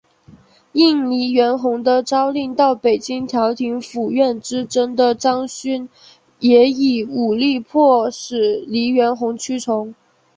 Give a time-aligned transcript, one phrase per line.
[0.71, 5.87] 应黎元洪的召令到北京调停府院之争的张勋
[6.39, 9.93] 也以武力迫使黎元洪屈从。